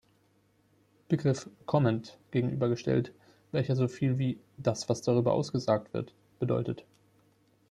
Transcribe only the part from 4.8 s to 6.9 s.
was darüber ausgesagt wird" bedeutet.